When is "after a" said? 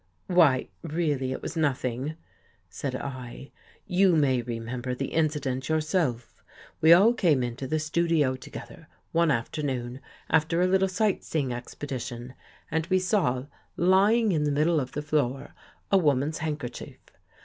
10.27-10.65